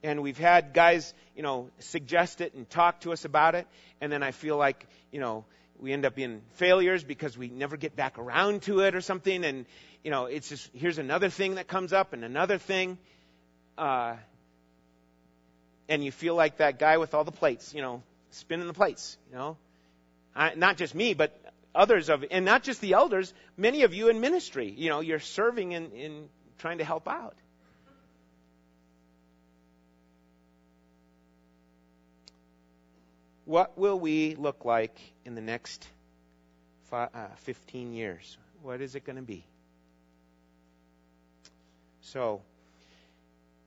[0.05, 3.67] And we've had guys, you know, suggest it and talk to us about it,
[4.03, 5.47] and then I feel like, you know,
[5.81, 9.45] we end up being failures because we never get back around to it or something,
[9.45, 9.65] and,
[10.05, 12.99] you know, it's just, here's another thing that comes up and another thing.
[13.79, 14.17] Uh,
[15.89, 19.17] and you feel like that guy with all the plates, you know, spinning the plates,
[19.31, 19.57] you know.
[20.37, 21.35] I, not just me, but
[21.75, 25.19] others of, and not just the elders, many of you in ministry, you know, you're
[25.19, 26.29] serving in, in
[26.59, 27.37] trying to help out.
[33.45, 35.87] What will we look like in the next
[36.91, 38.39] five, uh, 15 years?
[38.63, 39.45] What is it going to be?
[42.01, 42.43] So,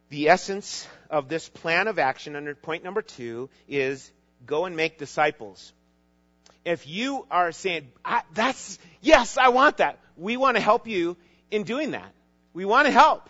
[0.10, 4.12] the essence of this plan of action under point number two is
[4.46, 5.74] go and make disciples.
[6.64, 7.92] If you are saying,
[8.34, 11.18] that's, yes, I want that, we want to help you
[11.52, 12.12] in doing that.
[12.54, 13.30] We want to help.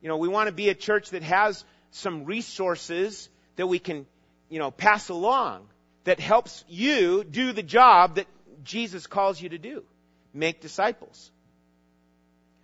[0.00, 4.06] You know, we want to be a church that has some resources that we can,
[4.48, 5.66] you know, pass along
[6.04, 8.26] that helps you do the job that
[8.62, 9.84] Jesus calls you to do.
[10.32, 11.30] Make disciples.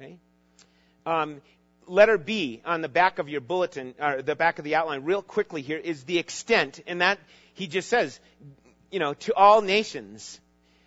[0.01, 0.19] Okay?
[1.07, 1.41] Um,
[1.87, 5.23] letter B on the back of your bulletin, or the back of the outline, real
[5.23, 7.19] quickly here, is the extent, and that
[7.55, 8.19] he just says,
[8.91, 10.41] you know, to all nations.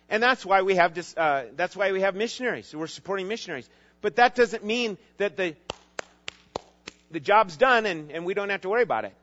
[0.08, 2.74] And that's why we have uh, that's why we have missionaries.
[2.74, 3.68] We're supporting missionaries.
[4.00, 5.56] But that doesn't mean that the,
[7.10, 9.14] the job's done and, and we don't have to worry about it.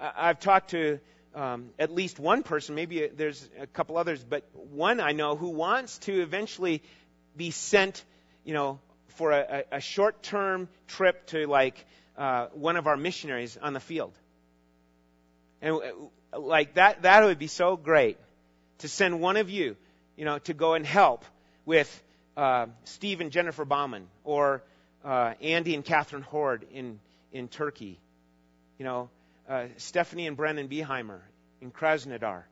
[0.00, 0.98] I've talked to
[1.34, 5.50] um, at least one person, maybe there's a couple others, but one I know who
[5.50, 6.82] wants to eventually
[7.36, 8.04] be sent,
[8.44, 8.80] you know,
[9.16, 11.84] for a, a short term trip to like
[12.16, 14.12] uh, one of our missionaries on the field.
[15.62, 15.76] And
[16.32, 18.18] uh, like that, that would be so great
[18.78, 19.76] to send one of you,
[20.16, 21.24] you know, to go and help
[21.64, 22.02] with
[22.36, 24.62] uh, Steve and Jennifer Bauman or
[25.04, 26.98] uh, Andy and Catherine Horde in,
[27.32, 27.98] in Turkey.
[28.78, 29.10] You know,
[29.50, 31.18] uh, Stephanie and Brennan Beheimer
[31.60, 32.44] in Krasnodar.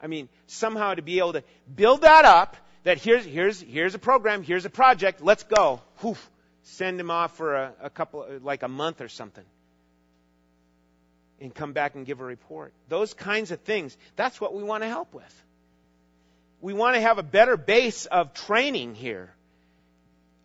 [0.00, 3.98] I mean, somehow to be able to build that up that here's, here's, here's a
[3.98, 5.80] program, here's a project, let's go.
[6.64, 9.44] Send them off for a, a couple, like a month or something.
[11.40, 12.72] And come back and give a report.
[12.88, 15.44] Those kinds of things, that's what we want to help with.
[16.60, 19.32] We want to have a better base of training here.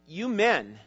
[0.07, 0.79] You men,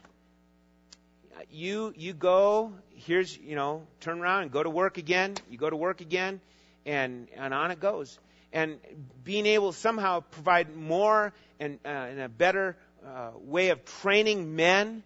[1.49, 2.73] you, you go,
[3.05, 5.35] here's, you know, turn around and go to work again.
[5.49, 6.41] You go to work again,
[6.85, 8.19] and, and on it goes
[8.53, 8.79] and
[9.23, 12.75] being able to somehow provide more and, uh, and a better
[13.05, 15.03] uh, way of training men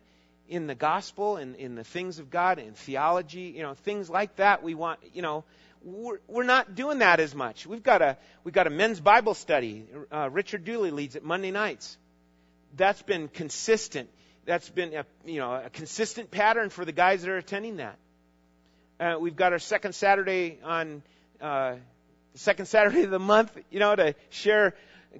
[0.47, 4.35] in the gospel and in the things of God and theology, you know, things like
[4.37, 4.63] that.
[4.63, 5.43] We want, you know,
[5.83, 7.65] we're, we're not doing that as much.
[7.65, 9.85] We've got a we've got a men's Bible study.
[10.11, 11.97] Uh, Richard Dooley leads it Monday nights.
[12.75, 14.09] That's been consistent.
[14.45, 17.97] That's been a, you know a consistent pattern for the guys that are attending that.
[18.99, 21.01] Uh, we've got our second Saturday on
[21.41, 21.75] uh,
[22.35, 24.75] second Saturday of the month, you know, to share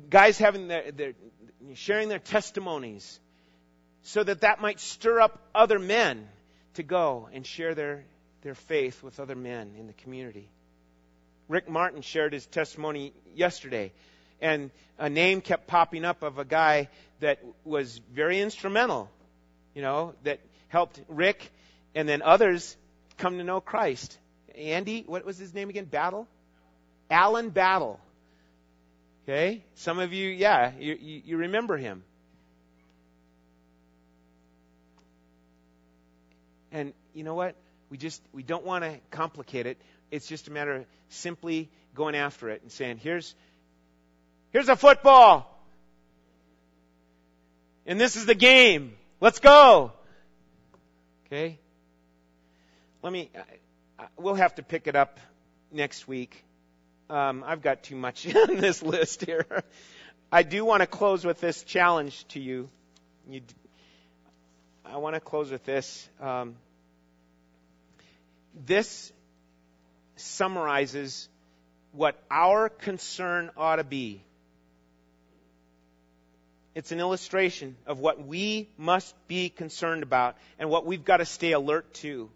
[0.10, 1.14] guys having their, their
[1.74, 3.20] sharing their testimonies
[4.04, 6.28] so that that might stir up other men
[6.76, 8.04] to go and share their,
[8.44, 10.48] their faith with other men in the community.
[11.48, 13.92] Rick Martin shared his testimony yesterday,
[14.46, 14.70] and
[15.00, 16.88] a name kept popping up of a guy
[17.20, 19.10] that was very instrumental,
[19.74, 21.52] you know, that helped Rick
[21.96, 22.78] and then others
[23.18, 24.20] come to know Christ.
[24.56, 25.86] Andy, what was his name again?
[25.86, 26.28] Battle?
[27.10, 28.00] Alan Battle.
[29.24, 29.64] Okay?
[29.74, 32.04] Some of you, yeah, you, you, remember him.
[36.72, 37.56] And you know what?
[37.90, 39.78] We just we don't want to complicate it.
[40.12, 43.34] It's just a matter of simply going after it and saying, "Here's
[44.56, 45.52] here's a football.
[47.86, 48.94] And this is the game.
[49.20, 49.92] Let's go."
[51.26, 51.60] Okay?
[53.02, 53.30] Let me
[54.18, 55.20] we'll have to pick it up
[55.74, 56.46] next week.
[57.10, 59.46] Um, I've got too much on this list here.
[60.32, 62.70] I do want to close with this challenge to you.
[63.30, 63.42] you
[64.86, 66.08] I want to close with this.
[66.22, 66.56] Um,
[68.66, 69.12] this
[70.16, 71.28] summarizes
[71.92, 74.22] what our concern ought to be.
[76.76, 81.26] It's an illustration of what we must be concerned about and what we've got to
[81.26, 82.30] stay alert to.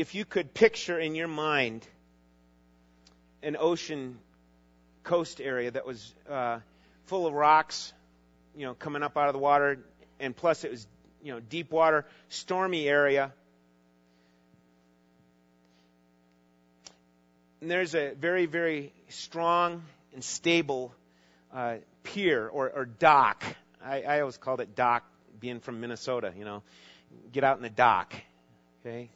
[0.00, 1.86] if you could picture in your mind
[3.42, 4.18] an ocean
[5.02, 6.58] coast area that was uh,
[7.04, 7.92] full of rocks,
[8.56, 9.78] you know, coming up out of the water,
[10.18, 10.86] and plus it was,
[11.22, 13.32] you know, deep water, stormy area.
[17.60, 19.82] And there's a very, very strong
[20.14, 20.94] and stable
[21.52, 23.44] uh, pier or, or dock.
[23.84, 25.04] I, I always called it dock,
[25.38, 26.62] being from Minnesota, you know.
[27.32, 28.14] Get out in the dock,
[28.80, 29.10] okay?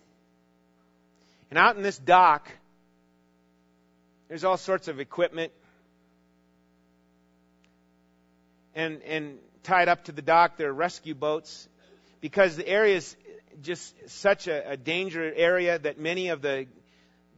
[1.50, 2.50] And out in this dock,
[4.28, 5.52] there's all sorts of equipment.
[8.74, 11.68] And, and tied up to the dock, there are rescue boats.
[12.20, 13.16] Because the area is
[13.62, 16.66] just such a, a danger area that many of the,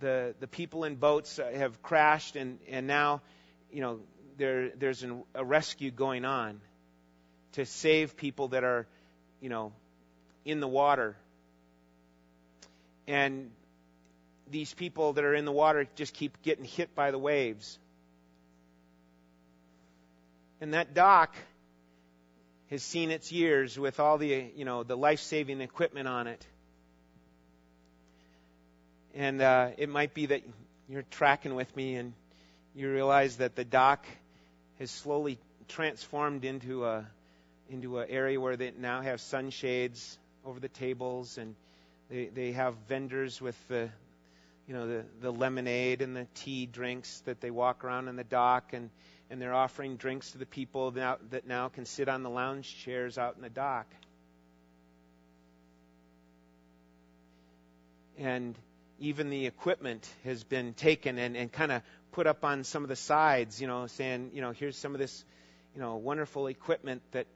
[0.01, 3.22] the, the people in boats have crashed, and, and now,
[3.72, 4.01] you know,
[4.36, 6.61] there, there's an, a rescue going on
[7.53, 8.86] to save people that are
[9.40, 9.72] you know,
[10.44, 11.16] in the water.
[13.07, 13.51] And
[14.51, 17.78] these people that are in the water just keep getting hit by the waves.
[20.61, 21.34] And that dock
[22.70, 26.44] has seen its years with all the, you know, the life-saving equipment on it.
[29.17, 30.43] And uh, it might be that
[30.91, 32.12] you're tracking with me and
[32.75, 34.05] you realize that the dock
[34.79, 35.39] has slowly
[35.69, 37.07] transformed into a
[37.71, 41.55] into an area where they now have sunshades over the tables and
[42.11, 43.89] they they have vendors with the
[44.69, 48.25] you know the the lemonade and the tea drinks that they walk around in the
[48.25, 48.91] dock and
[49.31, 53.17] and they're offering drinks to the people that now can sit on the lounge chairs
[53.17, 53.87] out in the dock.
[58.19, 58.55] And
[58.99, 61.82] even the equipment has been taken and, and kind of
[62.12, 64.99] put up on some of the sides, you know, saying, you know, here's some of
[64.99, 65.24] this,
[65.74, 67.26] you know, wonderful equipment that,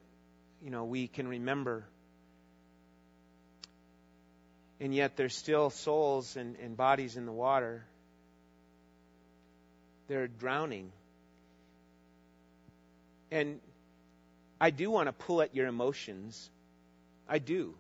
[0.63, 1.85] you know, we can remember.
[4.81, 7.85] And yet there's still souls and, and bodies in the water.
[10.09, 10.91] They're drowning.
[13.31, 13.61] And
[14.59, 16.51] I do want to pull at your emotions.
[17.29, 17.75] I do.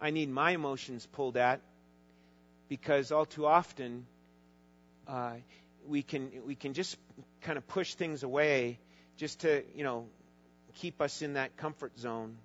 [0.00, 1.60] I need my emotions pulled at
[2.68, 4.06] because all too often
[5.06, 5.34] uh,
[5.86, 6.96] we can we can just
[7.42, 8.78] kind of push things away
[9.16, 10.06] just to you know
[10.76, 12.36] keep us in that comfort zone.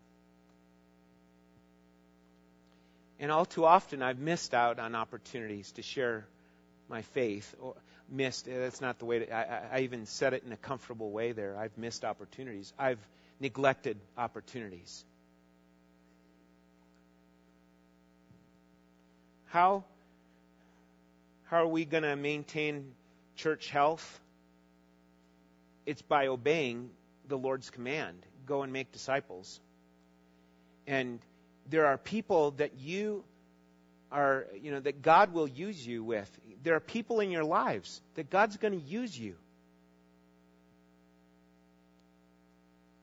[3.19, 6.25] And all too often I've missed out on opportunities to share
[6.89, 7.75] my faith or
[8.09, 11.31] missed that's not the way to, I, I even said it in a comfortable way
[11.31, 12.99] there i've missed opportunities i've
[13.39, 15.03] neglected opportunities
[19.45, 19.83] how
[21.53, 22.93] how are we going to maintain
[23.35, 24.19] church health?
[25.85, 26.89] It's by obeying
[27.27, 29.59] the Lord's command go and make disciples.
[30.87, 31.19] And
[31.69, 33.23] there are people that you
[34.11, 36.27] are, you know, that God will use you with.
[36.63, 39.35] There are people in your lives that God's going to use you.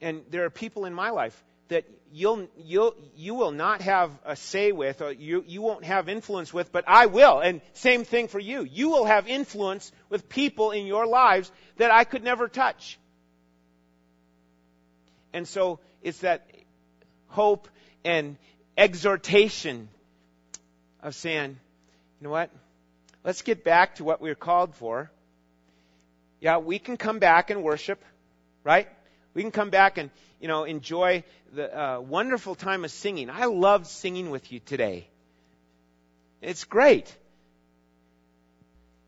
[0.01, 1.41] And there are people in my life
[1.71, 6.09] that you'll, you'll, you will not have a say with or you, you won't have
[6.09, 7.41] influence with, but I will.
[7.41, 8.63] And same thing for you.
[8.63, 12.99] You will have influence with people in your lives that I could never touch.
[15.33, 16.47] And so it's that
[17.29, 17.69] hope
[18.05, 18.37] and
[18.77, 19.89] exhortation
[21.03, 21.59] of saying,
[22.21, 22.51] you know what?
[23.25, 25.11] Let's get back to what we we're called for.
[26.41, 28.03] Yeah, we can come back and worship,
[28.65, 28.89] right?
[29.35, 30.11] We can come back and,
[30.41, 33.31] you know, enjoy the uh, wonderful time of singing.
[33.31, 35.07] I loved singing with you today.
[36.41, 37.15] It's great.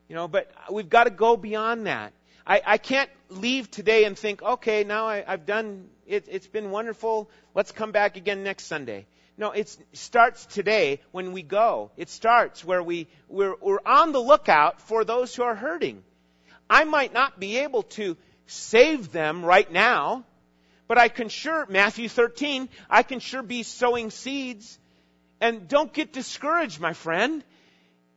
[0.09, 2.13] You know, but we've got to go beyond that.
[2.47, 6.71] I, I can't leave today and think, okay, now I, I've done, it, it's been
[6.71, 7.31] wonderful.
[7.55, 9.07] Let's come back again next Sunday.
[9.39, 11.91] No, it starts today when we go.
[11.97, 16.03] It starts where we, we're, we're on the lookout for those who are hurting.
[16.69, 18.17] I might not be able to
[18.47, 20.25] save them right now,
[20.93, 24.79] but I can sure, Matthew 13, I can sure be sowing seeds.
[25.41, 27.43] And don't get discouraged, my friend.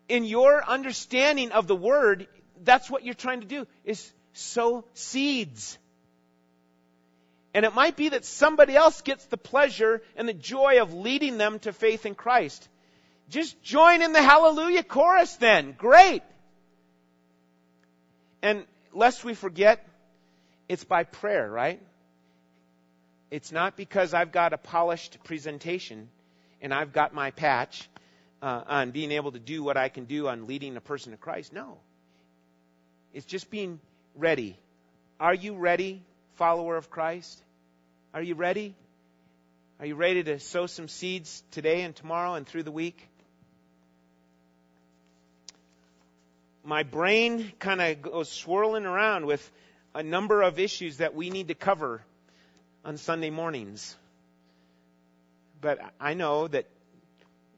[0.10, 2.28] In your understanding of the word,
[2.66, 5.78] that's what you're trying to do, is sow seeds.
[7.54, 11.38] And it might be that somebody else gets the pleasure and the joy of leading
[11.38, 12.68] them to faith in Christ.
[13.30, 15.76] Just join in the hallelujah chorus then.
[15.78, 16.24] Great.
[18.42, 19.88] And lest we forget,
[20.68, 21.82] it's by prayer, right?
[23.32, 26.10] It's not because I've got a polished presentation
[26.62, 27.90] and I've got my patch
[28.42, 31.18] uh, on being able to do what I can do on leading a person to
[31.18, 31.52] Christ.
[31.52, 31.78] No.
[33.14, 33.80] It's just being
[34.16, 34.58] ready.
[35.20, 36.04] Are you ready,
[36.36, 37.42] follower of Christ?
[38.14, 38.76] Are you ready?
[39.80, 43.10] Are you ready to sow some seeds today and tomorrow and through the week?
[46.64, 49.52] My brain kind of goes swirling around with
[49.94, 52.02] a number of issues that we need to cover
[52.86, 53.96] on Sunday mornings.
[55.60, 56.68] But I know that,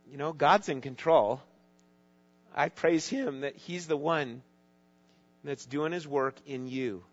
[0.09, 1.41] you know, God's in control.
[2.55, 4.41] I praise Him that He's the one
[5.43, 7.03] that's doing His work in you.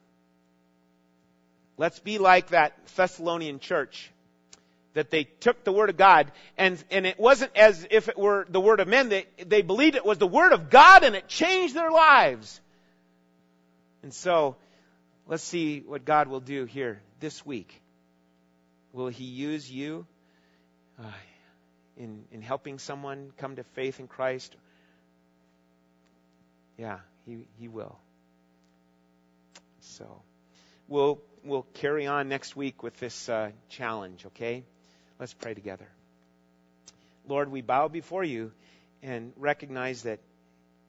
[1.77, 4.11] Let's be like that Thessalonian church
[4.95, 8.47] that they took the Word of God and, and it wasn't as if it were
[8.49, 9.09] the Word of men.
[9.09, 12.61] They, they believed it was the Word of God and it changed their lives.
[14.05, 14.57] And so,
[15.27, 17.81] Let's see what God will do here this week.
[18.95, 20.07] Will He use you
[21.01, 21.03] uh,
[21.97, 24.55] in, in helping someone come to faith in Christ?
[26.79, 27.99] Yeah, He, he will.
[29.81, 30.23] So,
[30.87, 34.63] we'll, we'll carry on next week with this uh, challenge, okay?
[35.19, 35.89] Let's pray together.
[37.27, 38.53] Lord, we bow before you
[39.03, 40.21] and recognize that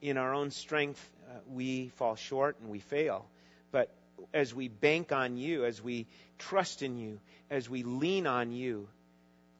[0.00, 3.26] in our own strength uh, we fall short and we fail.
[3.72, 3.92] But
[4.32, 6.06] as we bank on you, as we
[6.38, 8.88] trust in you, as we lean on you,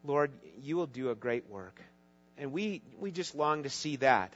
[0.03, 0.31] Lord,
[0.61, 1.79] you will do a great work.
[2.37, 4.33] And we, we just long to see that.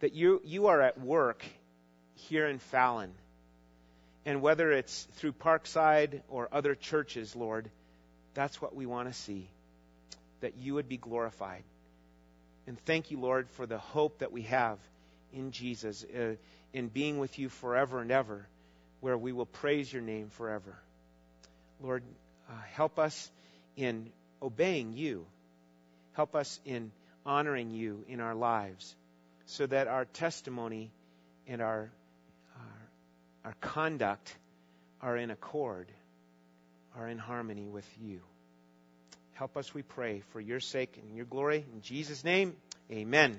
[0.00, 1.44] That you, you are at work
[2.14, 3.12] here in Fallon.
[4.24, 7.70] And whether it's through Parkside or other churches, Lord,
[8.34, 9.48] that's what we want to see.
[10.40, 11.62] That you would be glorified.
[12.66, 14.78] And thank you, Lord, for the hope that we have
[15.32, 16.34] in Jesus, uh,
[16.72, 18.46] in being with you forever and ever,
[19.02, 20.78] where we will praise your name forever.
[21.82, 22.04] Lord,
[22.48, 23.30] uh, help us
[23.76, 25.26] in obeying you.
[26.12, 26.92] Help us in
[27.26, 28.94] honoring you in our lives
[29.46, 30.92] so that our testimony
[31.48, 31.90] and our,
[32.56, 34.36] our, our conduct
[35.00, 35.88] are in accord,
[36.96, 38.20] are in harmony with you.
[39.32, 41.64] Help us, we pray, for your sake and your glory.
[41.74, 42.54] In Jesus' name,
[42.88, 43.36] amen.